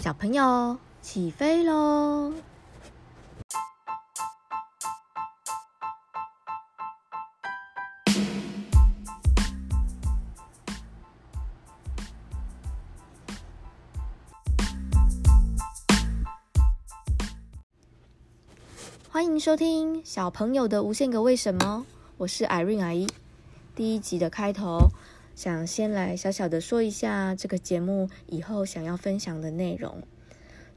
[0.00, 2.32] 小朋友起飞喽！
[19.10, 21.84] 欢迎收听小朋友的无限个为什么，
[22.16, 23.06] 我是 Irene 阿姨。
[23.76, 24.88] 第一集的开头，
[25.40, 30.02] 想先来小小的说一下这个节目以后想要分享的内容。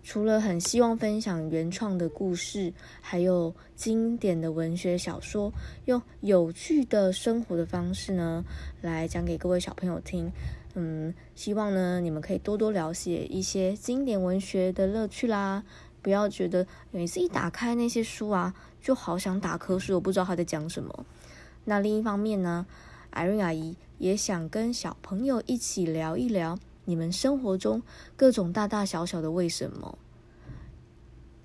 [0.03, 2.71] 除了很希望分享原创的故事，
[3.01, 5.51] 还有经典的文学小说，
[5.83, 8.45] 用有趣的生活的方式呢，
[8.79, 10.31] 来讲给各位小朋友听。
[10.75, 15.65] 嗯，希望呢你们可以多多了解一些经典文学的乐趣啦。
[16.01, 21.05] 不要觉得每次一打开那些书啊，就好想打瞌睡，我不知道他在讲什么。
[21.65, 22.65] 那另一方面呢
[23.13, 27.81] 艾瑞阿姨也想跟小朋友一起聊一聊你们生活中
[28.17, 29.97] 各种大大小小的为什么。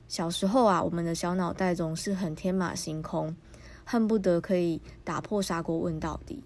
[0.09, 3.37] 小时候啊，我们的小脑袋总是很天马行空，
[3.85, 6.43] 恨不得可以打破砂锅问到底。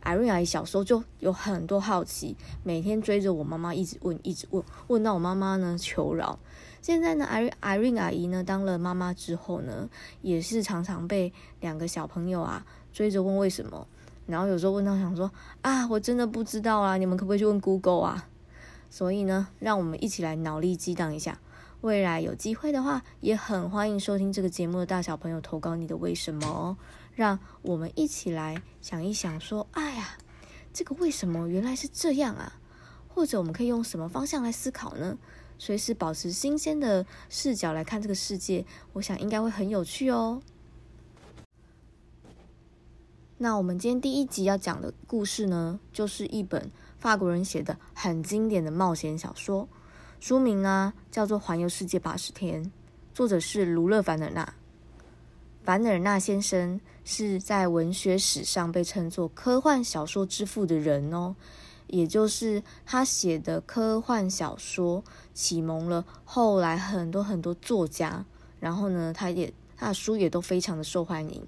[0.00, 6.38] 艾瑞阿姨小时候就有很多好奇，每天追着我妈妈一直问，一直问，问到我妈妈呢求饶。
[6.82, 9.88] 现在呢艾瑞艾瑞阿姨呢当了妈妈之后呢，
[10.22, 13.86] 也是常常被两个小朋友啊追着问为什么，
[14.26, 15.30] 然后有时候问到想说
[15.62, 18.28] 啊，我真的不知道啊，你们可不可以去问 Google 啊？
[18.90, 21.40] 所以呢，让我们一起来脑力激荡一下，
[21.80, 26.76] 未来有机会的话，也很欢迎收听这个节目的大小朋友投稿你的为什么哦，
[27.14, 30.18] 让我们一起来想一想说，哎呀，
[30.72, 32.54] 这个为什么原来是这样啊？
[33.08, 35.16] 或者我们可以用什么方向来思考呢？
[35.58, 40.42] 随时保持新鲜的视角来看这个世界，我想应该会很有趣哦。
[43.38, 49.68] 那我们今天第一集要讲的故事呢，就是一本法国人写的很经典的冒险小说，
[50.20, 52.64] 书名呢叫做《环游世界八十天》，
[53.12, 54.54] 作者是卢勒·凡尔纳。
[55.62, 61.36] 凡尔纳先生是在文学史上被称作科幻小说之父的人哦。
[61.88, 68.24] 也就是他写的科幻小说启蒙了后来很多很多作家，
[68.58, 71.44] 然后呢，他也他的书也都非常的受欢迎。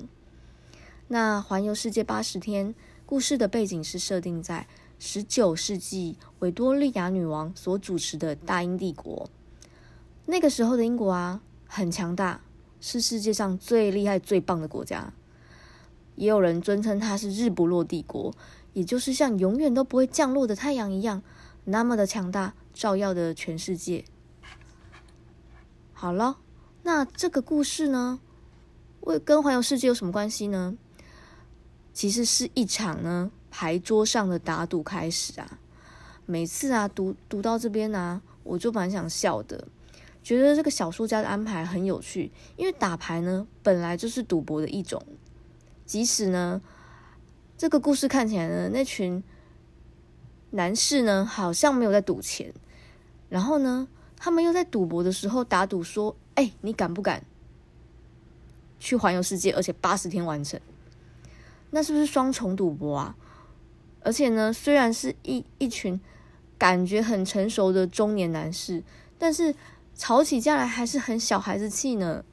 [1.08, 2.74] 那环游世界八十天
[3.06, 4.66] 故事的背景是设定在
[4.98, 9.30] 十九世纪维多利亚女王所主持的大英帝国。
[10.26, 12.42] 那个时候的英国啊，很强大，
[12.80, 15.12] 是世界上最厉害最棒的国家，
[16.16, 18.34] 也有人尊称它是日不落帝国。
[18.74, 21.22] 也就是像永远都不会降落的太阳一样，
[21.64, 24.04] 那么的强大，照耀的全世界。
[25.94, 26.38] 好了，
[26.82, 28.20] 那这个故事呢，
[29.00, 30.76] 为跟环游世界有什么关系呢？
[31.98, 35.58] 其实是一场呢牌桌上的打赌开始啊。
[36.26, 39.66] 每次啊读读到这边啊，我就蛮想笑的，
[40.22, 45.04] 觉得这个小说家的安排很有趣，因为打牌呢本来就是赌博的一种，
[45.84, 46.62] 即使呢。
[47.56, 49.20] 这个故事看起来呢，那群
[50.50, 52.54] 男士呢好像没有在赌钱，
[53.28, 57.24] 然后呢，他们又在赌博的时候打赌说：“哎，你敢不敢
[58.78, 60.60] 去环游世界，而且八十天完成？”
[61.70, 63.16] 那是不是双重赌博啊？
[64.00, 66.00] 而且呢，虽然是一一群
[66.56, 68.82] 感觉很成熟的中年男士，
[69.18, 69.54] 但是
[69.94, 72.24] 吵起架来还是很小孩子气呢。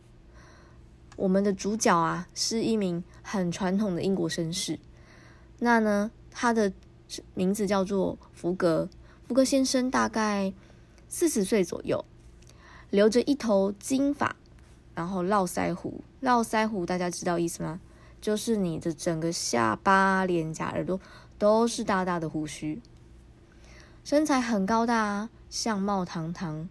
[1.18, 4.80] 我们的主角啊，是一名很传统的英国绅士。
[5.60, 6.72] 那呢，他的
[7.34, 8.90] 名字叫做福格。
[9.28, 10.54] 福格先生大概
[11.08, 12.06] 四十岁左右，
[12.90, 14.36] 留着一头金发，
[14.94, 16.02] 然后络腮胡。
[16.20, 17.80] 络腮胡大家知道意思吗？
[18.26, 21.00] 就是你的整个下巴、脸颊、耳朵
[21.38, 22.82] 都是大大的胡须。
[24.04, 26.68] 身材很高大，相貌堂堂，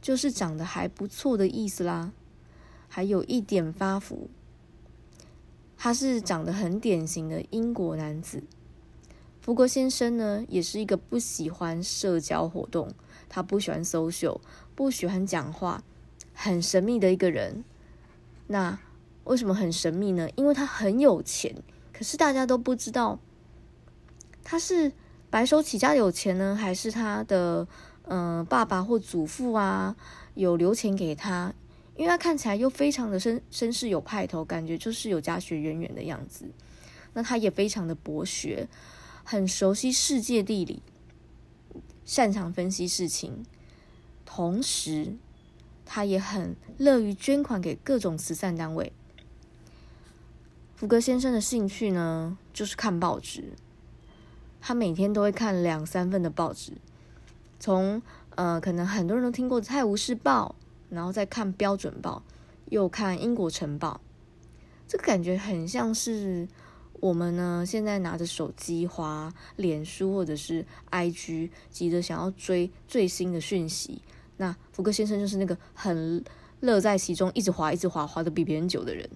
[0.00, 2.12] 就是长得还不错的意思啦。
[2.86, 4.30] 还有一点发福。
[5.76, 8.44] 他是长得很典型的英国男子，
[9.40, 12.92] 福格先生呢，也是一个不喜欢社交活动，
[13.28, 14.38] 他不喜欢 social，
[14.76, 15.82] 不喜欢讲话，
[16.32, 17.64] 很神秘的一个人。
[18.46, 18.78] 那
[19.26, 20.28] 为什么很神秘呢？
[20.34, 21.54] 因为他很有钱，
[21.92, 23.18] 可是大家都不知道
[24.42, 24.90] 他是
[25.28, 27.68] 白手起家有钱呢，还是他的
[28.08, 29.96] 嗯、爸爸或祖父啊
[30.34, 31.52] 有留钱给他。
[31.96, 36.44] 因为他看起来又非常的绅绅士有派头，感觉就是有家学渊源的样子。
[37.14, 38.68] 那他也非常的博学，
[39.24, 40.82] 很熟悉世界地理，
[42.04, 43.46] 擅长分析事情。
[44.26, 45.16] 同时，
[45.86, 48.92] 他也很乐于捐款给各种慈善单位。
[50.76, 53.44] 福格先生的兴趣呢，就是看报纸。
[54.60, 56.72] 他每天都会看两三份的报纸，
[57.58, 58.02] 从
[58.34, 60.54] 呃，可能很多人都听过《泰晤士报》，
[60.94, 62.22] 然后再看《标准报》，
[62.68, 64.02] 又看《英国晨报》，
[64.86, 66.46] 这个感觉很像是
[67.00, 74.02] 我们呢现在拿着手机滑脸书或者是 IG，急着想要追最新的讯息。
[74.36, 76.22] 那福格先生就是那个很
[76.60, 79.08] 乐在其中，一直滑一直滑，滑的比别人久的人。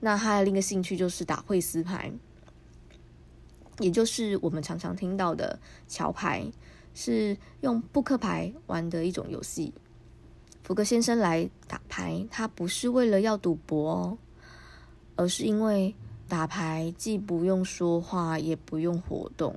[0.00, 2.12] 那他的另一个兴趣就是打惠斯牌，
[3.80, 5.58] 也就是我们常常听到的
[5.88, 6.46] 桥牌，
[6.94, 9.74] 是用扑克牌玩的一种游戏。
[10.62, 14.18] 福格先生来打牌，他不是为了要赌博哦，
[15.16, 15.94] 而是因为
[16.28, 19.56] 打牌既不用说话，也不用活动，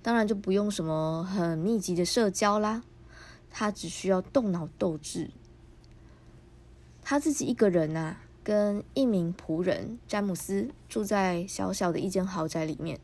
[0.00, 2.82] 当然就不用什么很密集的社交啦。
[3.50, 5.30] 他只需要动脑斗智，
[7.02, 8.18] 他自己一个人啊。
[8.44, 12.98] 跟一名仆人詹姆斯住在小小的一间豪宅里面。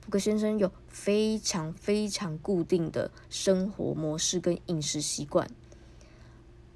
[0.00, 5.48] 福克先生有非常非常固定的生活模式跟饮食习惯，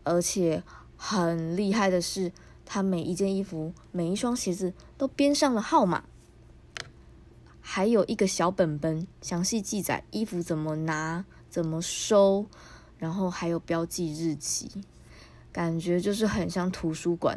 [0.05, 0.63] 而且
[0.97, 2.31] 很厉害的是，
[2.65, 6.05] 他每一件衣服、每一双鞋子都编上了号码，
[7.61, 12.47] 还有一个小本本，详细记载衣服怎么拿、怎么收，
[12.97, 14.71] 然后还有标记日期，
[15.51, 17.37] 感觉就是很像图书馆。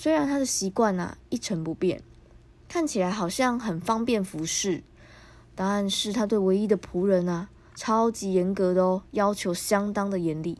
[0.00, 2.04] 虽然他的习惯啊一成不变，
[2.68, 4.84] 看起来好像很方便服侍，
[5.56, 10.58] 但是他对唯一的仆人啊超级严格的哦，要求相当的严厉。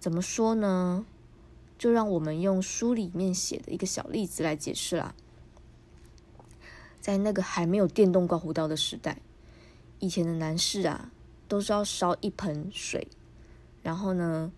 [0.00, 1.06] 怎么说呢？
[1.78, 5.14] 就让我们用书里面写的一个小例子来解释啦。
[7.00, 9.18] 在那个还没有电动刮胡刀的时代，
[10.00, 11.12] 以前的男士啊
[11.46, 13.06] 都是要烧一盆水，
[13.84, 14.50] 然后呢，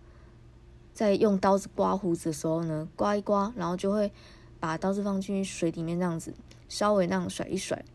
[0.97, 4.11] 在用刀子刮胡子的时候呢，刮一刮，然后就会
[4.59, 6.33] 把刀子放进去水里面，这样子
[6.67, 7.85] 稍微那样甩一甩，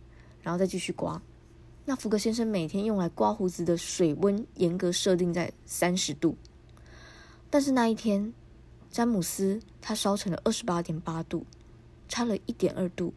[0.41, 1.21] 然后再继续刮。
[1.85, 6.37] 那福格先生每天用来刮胡子的水温严格设定在三十度，
[7.51, 8.33] 但是那一天，
[8.89, 11.45] 詹姆斯他烧成了二十八点八度，
[12.09, 13.13] 差了一点二度。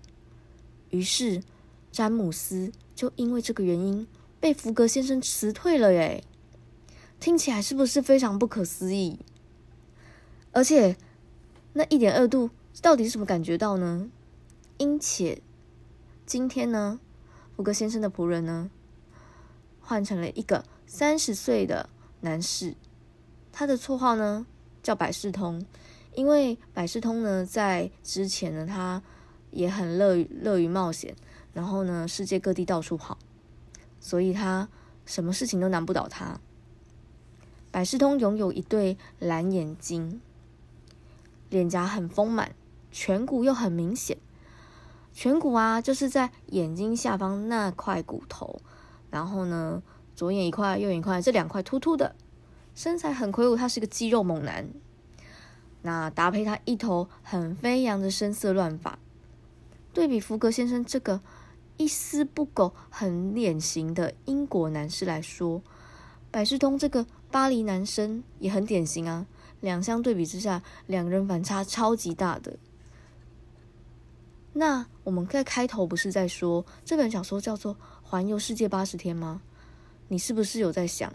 [0.90, 1.44] 于是
[1.92, 4.08] 詹姆斯就因为这个原因
[4.40, 6.24] 被福格先生辞退了耶。
[7.20, 9.20] 听起来是不是非常不可思议？
[10.56, 10.96] 而且，
[11.74, 12.50] 那一点二度
[12.82, 14.10] 到底是什么感觉到呢？
[14.78, 15.42] 因且，
[16.26, 16.98] 今天呢，
[17.58, 18.72] 福格先生的仆人呢，
[19.82, 21.90] 换成了一个三十岁的
[22.22, 22.74] 男士，
[23.52, 24.48] 他的绰号呢
[24.82, 25.66] 叫百事通，
[26.14, 29.04] 因为百事通呢在之前呢，他
[29.52, 31.14] 也很乐于乐于冒险，
[31.52, 33.18] 然后呢世界各地到处跑，
[34.00, 34.70] 所以他
[35.06, 36.40] 什么事情都难不倒他。
[37.72, 40.22] 百事通拥有一对蓝眼睛。
[41.56, 42.54] 脸颊很丰满，
[42.92, 44.18] 颧骨又很明显。
[45.16, 48.60] 颧骨啊，就是在眼睛下方那块骨头。
[49.10, 49.82] 然后呢，
[50.18, 52.14] 左眼一块，右眼一块，这两块突突的，
[52.74, 54.68] 身材很魁梧，他是个肌肉猛男。
[55.84, 59.00] 那搭配他一头很飞扬的深色乱发，
[59.94, 61.22] 对比福格先生这个
[61.78, 65.62] 一丝不苟、很典型的英国男士来说，
[66.30, 69.26] 百事通这个巴黎男生也很典型啊。
[69.66, 72.56] 两相对比之下，两个人反差超级大的。
[74.54, 77.74] 那我们在开头不是在说这本小说叫做
[78.04, 79.42] 《环游世界八十天》吗？
[80.08, 81.12] 你是不是有在想，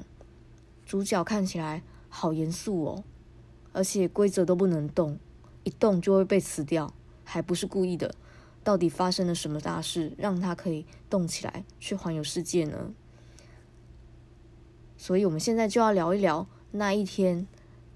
[0.84, 3.04] 主角看起来好严肃哦，
[3.72, 5.16] 而且规则都不能动，
[5.62, 8.12] 一动就会被辞掉，还不是故意的。
[8.64, 12.90] 到底发生了什么大事，让他可以动起来去环游世界呢？
[14.96, 17.46] 所以，我们现在就要聊一聊那一天。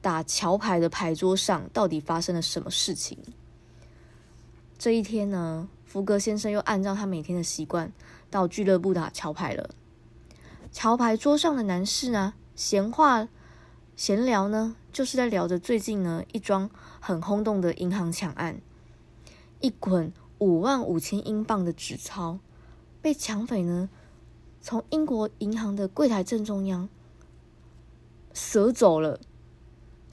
[0.05, 3.17] 打桥牌的牌桌上到底发生了什么事情？
[4.77, 7.91] 这一天呢，福格先生又按照他每天的习惯
[8.29, 9.71] 到俱乐部打桥牌了。
[10.71, 13.31] 桥牌桌上的男士呢，闲话
[13.97, 16.69] 闲聊呢，就是在聊着最近呢一桩
[17.01, 18.61] 很轰动的银行抢案，
[19.63, 22.39] 一捆五万五千英镑的纸钞
[23.01, 23.89] 被抢匪呢
[24.61, 26.91] 从英国银行的柜台正中央
[28.35, 29.19] 舍走了。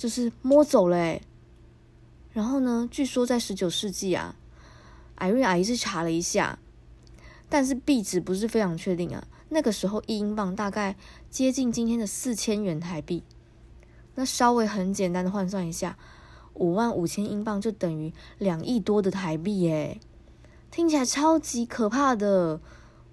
[0.01, 1.21] 就是摸走了诶，
[2.33, 4.35] 然后呢，据说在十九世纪啊，
[5.13, 6.57] 艾瑞阿姨是查了一下，
[7.47, 9.27] 但是币值不是非常确定啊。
[9.49, 10.95] 那个时候一英镑大概
[11.29, 13.21] 接近今天的四千元台币，
[14.15, 15.99] 那稍微很简单的换算一下，
[16.55, 19.99] 五万五千英镑就等于两亿多的台币耶，
[20.71, 22.59] 听起来超级可怕的，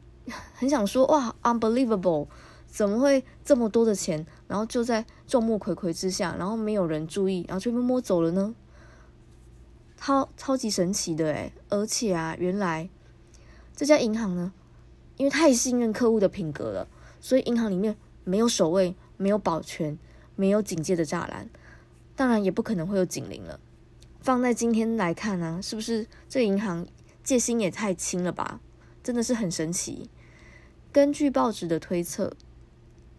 [0.57, 2.28] 很想说哇，unbelievable。
[2.69, 8.55] 怎么会这么多的钱，然后就在众目睽睽之下，然后没有人注意，然后就被摸走了呢？
[9.97, 12.89] 超超级神奇的诶，而且啊，原来
[13.75, 14.53] 这家银行呢，
[15.17, 16.87] 因为太信任客户的品格了，
[17.21, 19.99] 所以银行里面没有守卫，没有保全，
[20.37, 21.51] 没有警戒的栅栏，
[22.15, 23.59] 当然也不可能会有警铃了。
[24.21, 26.87] 放在今天来看呢、是不是这银行
[27.25, 28.61] 戒心也太轻了吧？
[29.03, 30.09] 真的是很神奇。
[30.93, 32.37] 根据报纸的推测，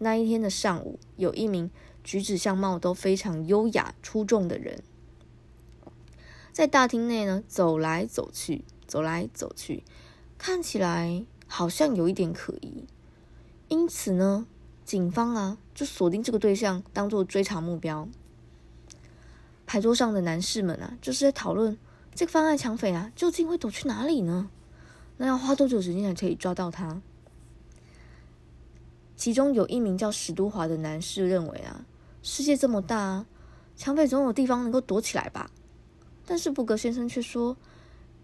[0.02, 1.70] 那一天的上午，有一名
[2.02, 4.82] 举止相貌都非常优雅出众的人，
[6.52, 9.84] 在大厅内呢走来走去，走来走去，
[10.38, 12.86] 看起来好像有一点可疑。
[13.68, 14.46] 因此呢，
[14.86, 18.08] 警方啊就锁定这个对象，当做追查目标。
[19.66, 21.76] 牌桌上的男士们啊，就是在讨论
[22.14, 24.48] 这个犯案抢匪啊，究竟会躲去哪里呢？
[25.18, 27.02] 那要花多久时间才可以抓到他？
[29.20, 31.84] 其中有一名叫史都华的男士认为啊，
[32.22, 33.26] 世界这么大，
[33.76, 35.50] 抢匪总有地方能够躲起来吧？
[36.24, 37.54] 但是布格先生却说，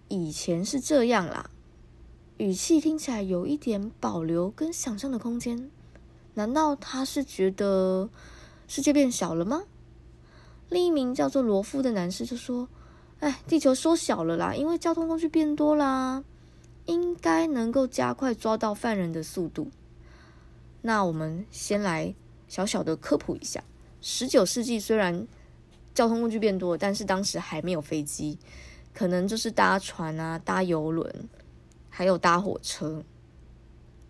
[0.09, 1.51] 以前是这样啦，
[2.39, 5.71] 语气听起来有一点保留跟想象的空间。
[6.33, 8.09] 难道他是觉得
[8.67, 9.65] 世界变小了吗？
[10.71, 12.71] 另一名叫做罗夫的男士就说
[13.21, 16.25] ：“哎，地球缩小了啦，因为交通工具变多啦，
[16.87, 19.71] 应该能够加快抓到犯人的速度。”
[20.87, 22.15] 那我们先来
[22.47, 23.61] 小小的科普一下：
[24.01, 25.27] 十九世纪虽然
[25.93, 28.39] 交通工具变多，但是当时还没有飞机，
[28.95, 31.29] 可能就是搭船啊、搭游轮，
[31.91, 33.03] 还有搭火车。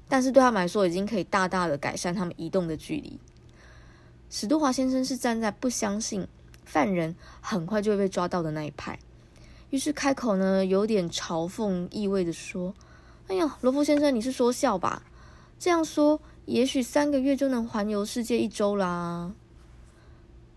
[0.06, 3.18] 但是对他们来说，已经可以大大的改善他们移动的距离。
[4.28, 6.28] 史都华先生是站在不相信。
[6.66, 8.98] 犯人很快就会被抓到的那一派，
[9.70, 12.74] 于是开口呢，有点嘲讽意味的说
[13.28, 15.04] ：“哎呀，罗夫先生，你是说笑吧？
[15.60, 19.34] 这样说，也许三个月就能环游世界一周啦。”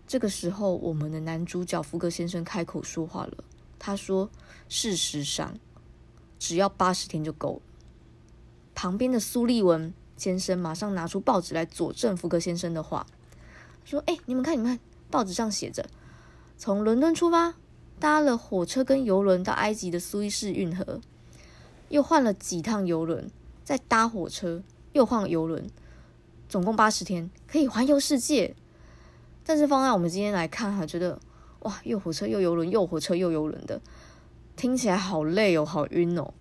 [0.08, 3.44] 这个时候，我们的男主角福格先生开口说话了。
[3.78, 4.28] 他说
[4.68, 5.54] ：“事实上，
[6.38, 7.62] 只要八十天就够了。”
[8.74, 13.06] 旁边的苏利文先生马上拿出报纸来佐证福格先生的话，
[13.84, 14.80] 说：“哎，你们看，你们看，
[15.10, 15.86] 报纸上写着。”
[16.58, 17.54] 从伦敦出发，
[17.98, 21.00] 搭了火车跟邮轮到埃及的苏伊士运河，
[21.88, 23.30] 又换了几趟邮轮，
[23.64, 25.68] 再搭火车，又换游轮，
[26.48, 28.54] 总共八十天可以环游世界。
[29.44, 31.18] 但是放在我们今天来看，哈，觉得
[31.60, 33.80] 哇，又火车又游轮，又火车又游轮的，
[34.56, 36.32] 听起来好累哦，好晕哦。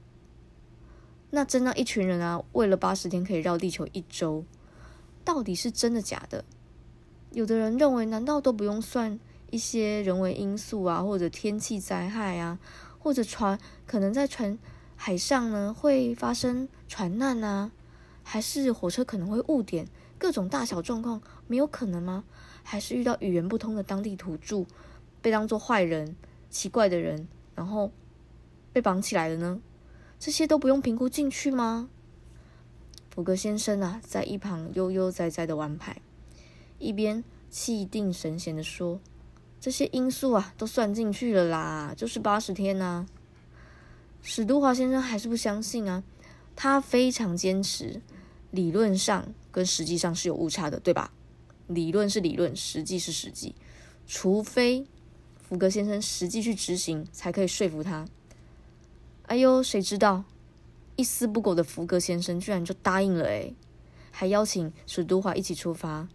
[1.32, 4.44] 那真的，一群人啊，为了八十天可以绕地球一周，
[5.24, 6.44] 到底是真的假的？
[7.32, 9.20] 有的人认为，难道都不用算？
[9.52, 12.60] 一些人为因素啊，或者天气灾害啊，
[13.00, 14.60] 或者船可能在船
[14.96, 17.72] 海上呢会发生船难啊，
[18.32, 19.88] 还是火车可能会误点，
[20.20, 22.24] 各种大小状况没有可能吗？
[22.64, 24.68] 还是遇到语言不通的当地土著
[25.20, 26.16] 被当作坏人、
[26.48, 27.92] 奇怪的人，然后
[28.72, 29.60] 被绑起来了呢？
[30.20, 31.90] 这些都不用评估进去吗？
[33.10, 36.00] 福格先生啊，在一旁悠悠哉哉的玩牌，
[36.78, 39.00] 一边气定神闲的说。
[39.60, 43.08] 这些因素啊，都算进去了啦，就是八十天呐、啊。
[44.22, 46.04] 史都华先生还是不相信啊，
[46.56, 48.00] 他非常坚持，
[48.52, 51.12] 理论上跟实际上是有误差的，对吧？
[51.68, 53.54] 理论是理论，实际是实际，
[54.08, 54.88] 除非
[55.38, 58.08] 福格先生实际去执行，才可以说服他。
[59.28, 60.24] 哎呦，谁知道
[60.96, 63.56] 一丝不苟的福格先生居然就答应了诶，
[64.12, 66.08] 还邀请史都华一起出发。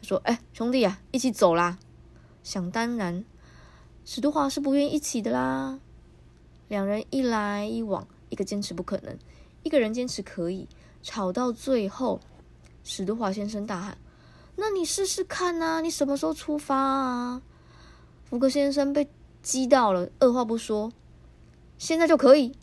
[0.00, 1.78] 他说：“哎，兄弟啊，一起走啦。”
[2.44, 3.24] 想当然，
[4.04, 5.80] 史都华是不愿意一起的啦。
[6.68, 9.18] 两人一来一往，一个坚持不可能，
[9.62, 10.68] 一个人坚持可以，
[11.04, 12.18] 吵到最后，
[12.82, 13.98] 史都华先生大喊
[14.56, 17.42] ：“那你试试看啊，你什么时候出发啊？”
[18.24, 19.06] 福格先生被
[19.42, 20.90] 激到了，二话不说
[21.76, 22.56] ：“现在就可以。”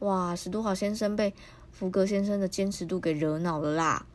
[0.00, 1.34] 哇，史都华先生被
[1.70, 4.06] 福格先生的坚持度给惹恼了啦。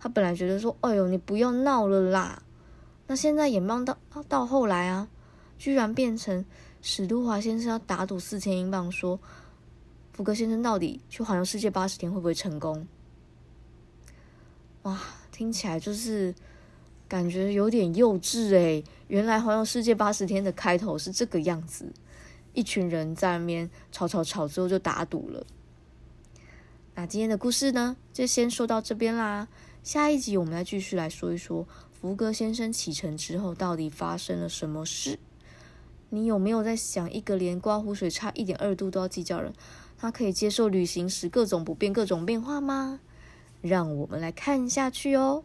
[0.00, 2.42] 他本来觉得说：“哎呦，你不要闹了啦。”
[3.06, 3.96] 那现在眼望到
[4.28, 5.08] 到后来啊，
[5.56, 6.44] 居然变成
[6.82, 9.20] 史都华先生要打赌四千英镑，说
[10.14, 12.86] 福格先生到底去环游世界八十天会不会成功？
[14.82, 14.96] 哇，
[15.32, 16.32] 听起来就是
[17.08, 18.84] 感觉有点幼稚诶。
[19.08, 21.92] 原来环游世界八十天的开头是这个样子，
[22.52, 25.44] 一群人在那边吵吵吵之后就打赌了。
[26.94, 29.48] 那今天的故事呢，就先说到这边啦。
[29.82, 31.66] 下一集我们来继续来说一说。
[31.90, 35.18] 福格先生启程之后，到底发生了什么事？
[36.10, 39.52] 你有没有在想，一个连刮胡水差一点二度都要计较人，
[39.96, 43.00] 他可以接受旅行时各种不便、各种变化吗？
[43.62, 45.42] 让我们来看下去哦。